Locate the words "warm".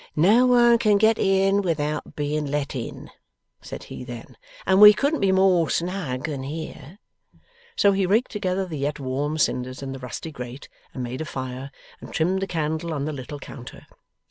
8.99-9.37